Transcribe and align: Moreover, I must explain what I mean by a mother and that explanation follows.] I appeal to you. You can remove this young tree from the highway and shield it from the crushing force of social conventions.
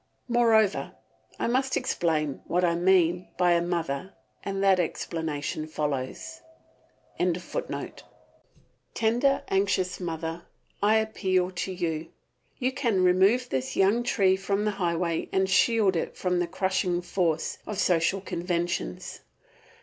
Moreover, 0.27 0.95
I 1.37 1.45
must 1.45 1.77
explain 1.77 2.41
what 2.45 2.65
I 2.65 2.73
mean 2.73 3.27
by 3.37 3.51
a 3.51 3.61
mother 3.61 4.15
and 4.43 4.63
that 4.63 4.79
explanation 4.79 5.67
follows.] 5.67 6.41
I 7.19 7.25
appeal 10.81 11.51
to 11.51 11.71
you. 11.71 12.07
You 12.57 12.71
can 12.71 13.03
remove 13.03 13.49
this 13.49 13.75
young 13.75 14.01
tree 14.01 14.35
from 14.35 14.65
the 14.65 14.71
highway 14.71 15.29
and 15.31 15.47
shield 15.47 15.95
it 15.95 16.17
from 16.17 16.39
the 16.39 16.47
crushing 16.47 17.03
force 17.03 17.59
of 17.67 17.77
social 17.77 18.21
conventions. 18.21 19.19